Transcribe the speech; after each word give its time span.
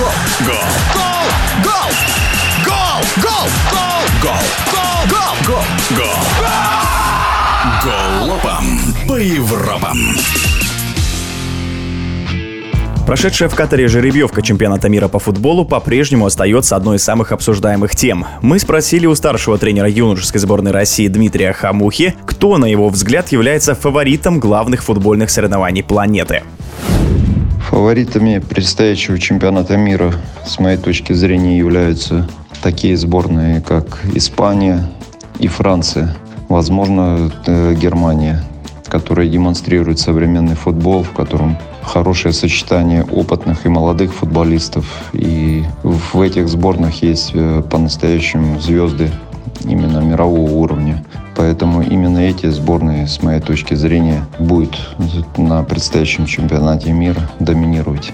Гол! 0.00 0.08
Гол! 0.46 0.54
Гол! 1.62 1.90
Гол! 2.64 3.00
Гол! 3.20 3.44
Гол! 4.22 4.38
Гол! 4.72 4.94
Гол! 5.10 5.26
Гол! 5.46 5.64
Гол! 5.94 6.14
Голопом 7.84 8.64
по 9.06 9.16
Европам. 9.20 9.98
Прошедшая 13.06 13.50
в 13.50 13.54
Катаре 13.54 13.88
жеребьевка 13.88 14.40
чемпионата 14.40 14.88
мира 14.88 15.08
по 15.08 15.18
футболу 15.18 15.66
по-прежнему 15.66 16.24
остается 16.24 16.76
одной 16.76 16.96
из 16.96 17.04
самых 17.04 17.32
обсуждаемых 17.32 17.94
тем. 17.94 18.24
Мы 18.40 18.58
спросили 18.58 19.04
у 19.04 19.14
старшего 19.14 19.58
тренера 19.58 19.88
юношеской 19.88 20.40
сборной 20.40 20.70
России 20.70 21.08
Дмитрия 21.08 21.52
Хамухи, 21.52 22.14
кто, 22.24 22.56
на 22.56 22.64
его 22.64 22.88
взгляд, 22.88 23.32
является 23.32 23.74
фаворитом 23.74 24.40
главных 24.40 24.82
футбольных 24.82 25.28
соревнований 25.28 25.82
планеты. 25.82 26.42
Фаворитами 27.70 28.40
предстоящего 28.40 29.16
чемпионата 29.16 29.76
мира, 29.76 30.12
с 30.44 30.58
моей 30.58 30.76
точки 30.76 31.12
зрения, 31.12 31.56
являются 31.56 32.28
такие 32.64 32.96
сборные, 32.96 33.60
как 33.60 34.00
Испания 34.12 34.90
и 35.38 35.46
Франция. 35.46 36.16
Возможно, 36.48 37.30
э, 37.46 37.74
Германия, 37.74 38.42
которая 38.88 39.28
демонстрирует 39.28 40.00
современный 40.00 40.56
футбол, 40.56 41.04
в 41.04 41.12
котором 41.12 41.58
хорошее 41.82 42.34
сочетание 42.34 43.04
опытных 43.04 43.64
и 43.66 43.68
молодых 43.68 44.14
футболистов. 44.14 44.86
И 45.12 45.62
в 45.84 46.20
этих 46.20 46.48
сборных 46.48 47.04
есть 47.04 47.30
э, 47.34 47.62
по-настоящему 47.70 48.58
звезды 48.58 49.12
именно 49.64 50.00
мирового 50.00 50.50
уровня. 50.50 51.04
Поэтому 51.40 51.80
именно 51.80 52.18
эти 52.18 52.50
сборные, 52.50 53.06
с 53.06 53.22
моей 53.22 53.40
точки 53.40 53.72
зрения, 53.72 54.26
будут 54.38 54.78
на 55.38 55.62
предстоящем 55.62 56.26
чемпионате 56.26 56.92
мира 56.92 57.30
доминировать. 57.38 58.12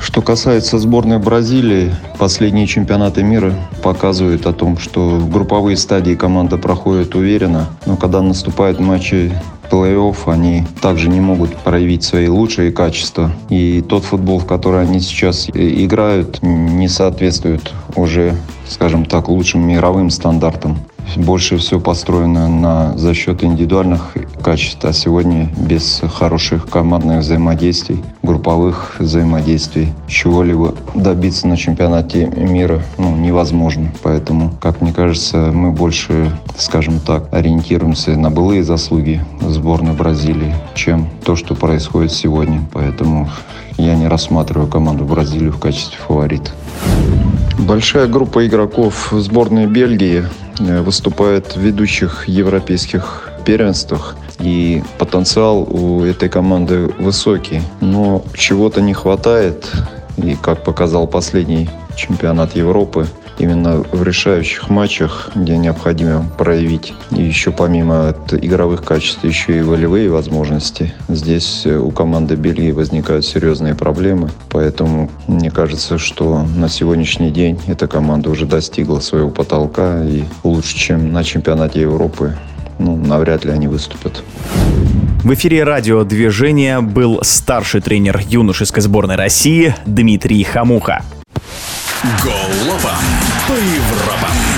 Что 0.00 0.22
касается 0.22 0.78
сборной 0.78 1.18
Бразилии, 1.18 1.94
последние 2.18 2.66
чемпионаты 2.66 3.22
мира 3.22 3.52
показывают 3.82 4.46
о 4.46 4.54
том, 4.54 4.78
что 4.78 5.10
в 5.10 5.30
групповые 5.30 5.76
стадии 5.76 6.14
команда 6.14 6.56
проходит 6.56 7.14
уверенно, 7.14 7.66
но 7.84 7.98
когда 7.98 8.22
наступают 8.22 8.80
матчи 8.80 9.30
плей-офф, 9.70 10.16
они 10.32 10.64
также 10.80 11.10
не 11.10 11.20
могут 11.20 11.54
проявить 11.56 12.02
свои 12.02 12.28
лучшие 12.28 12.72
качества. 12.72 13.30
И 13.50 13.84
тот 13.86 14.04
футбол, 14.04 14.38
в 14.38 14.46
который 14.46 14.80
они 14.80 15.00
сейчас 15.00 15.50
играют, 15.50 16.42
не 16.42 16.88
соответствует 16.88 17.74
уже, 17.94 18.34
скажем 18.66 19.04
так, 19.04 19.28
лучшим 19.28 19.68
мировым 19.68 20.08
стандартам 20.08 20.78
больше 21.16 21.56
все 21.58 21.78
построено 21.80 22.48
на, 22.48 22.96
за 22.98 23.14
счет 23.14 23.44
индивидуальных 23.44 24.14
качеств, 24.42 24.84
а 24.84 24.92
сегодня 24.92 25.48
без 25.56 26.02
хороших 26.14 26.68
командных 26.68 27.20
взаимодействий, 27.20 28.02
групповых 28.22 28.96
взаимодействий, 28.98 29.92
чего-либо 30.08 30.74
добиться 30.94 31.46
на 31.46 31.56
чемпионате 31.56 32.26
мира 32.26 32.82
ну, 32.98 33.16
невозможно. 33.16 33.92
Поэтому, 34.02 34.52
как 34.60 34.80
мне 34.80 34.92
кажется, 34.92 35.50
мы 35.52 35.72
больше, 35.72 36.36
скажем 36.56 37.00
так, 37.00 37.32
ориентируемся 37.32 38.16
на 38.16 38.30
былые 38.30 38.62
заслуги 38.62 39.24
сборной 39.40 39.92
Бразилии, 39.92 40.54
чем 40.74 41.08
то, 41.24 41.36
что 41.36 41.54
происходит 41.54 42.12
сегодня. 42.12 42.62
Поэтому 42.72 43.28
я 43.78 43.94
не 43.94 44.08
рассматриваю 44.08 44.68
команду 44.68 45.04
Бразилию 45.04 45.52
в 45.52 45.58
качестве 45.58 45.98
фаворита. 45.98 46.50
Большая 47.58 48.06
группа 48.06 48.46
игроков 48.46 49.08
сборной 49.12 49.66
Бельгии 49.66 50.24
выступает 50.58 51.56
в 51.56 51.60
ведущих 51.60 52.28
европейских 52.28 53.30
первенствах. 53.44 54.16
И 54.38 54.82
потенциал 54.98 55.62
у 55.62 56.04
этой 56.04 56.28
команды 56.28 56.92
высокий. 56.98 57.62
Но 57.80 58.22
чего-то 58.34 58.80
не 58.80 58.92
хватает. 58.92 59.70
И 60.16 60.36
как 60.36 60.62
показал 60.64 61.06
последний 61.06 61.68
чемпионат 61.96 62.54
Европы, 62.56 63.06
именно 63.38 63.84
в 63.92 64.02
решающих 64.02 64.68
матчах, 64.70 65.30
где 65.34 65.56
необходимо 65.56 66.24
проявить 66.38 66.94
еще 67.10 67.50
помимо 67.50 68.14
игровых 68.30 68.84
качеств, 68.84 69.24
еще 69.24 69.58
и 69.58 69.62
волевые 69.62 70.10
возможности. 70.10 70.92
Здесь 71.08 71.62
э, 71.64 71.76
у 71.76 71.90
команды 71.90 72.36
Бельгии 72.36 72.70
возникают 72.70 73.24
серьезные 73.24 73.74
проблемы, 73.74 74.30
поэтому 74.50 75.10
мне 75.26 75.50
кажется, 75.50 75.98
что 75.98 76.46
на 76.56 76.68
сегодняшний 76.68 77.30
день 77.30 77.58
эта 77.66 77.86
команда 77.86 78.30
уже 78.30 78.46
достигла 78.46 79.00
своего 79.00 79.30
потолка 79.30 80.04
и 80.04 80.24
лучше, 80.44 80.76
чем 80.76 81.12
на 81.12 81.24
чемпионате 81.24 81.80
Европы, 81.80 82.36
ну, 82.78 82.96
навряд 82.96 83.44
ли 83.44 83.52
они 83.52 83.68
выступят. 83.68 84.22
В 85.22 85.34
эфире 85.34 85.64
радиодвижения 85.64 86.80
был 86.80 87.18
старший 87.22 87.80
тренер 87.80 88.20
юношеской 88.28 88.82
сборной 88.82 89.16
России 89.16 89.74
Дмитрий 89.84 90.44
Хамуха. 90.44 91.02
Голова 92.22 92.98
по 93.48 93.52
Европам. 93.52 94.55